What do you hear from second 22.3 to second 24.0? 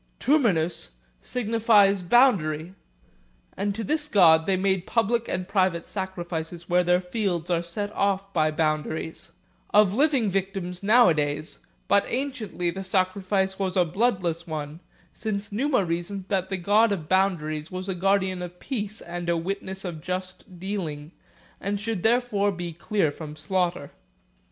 be clear from slaughter.